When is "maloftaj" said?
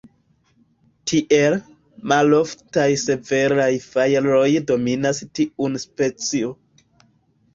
2.11-2.85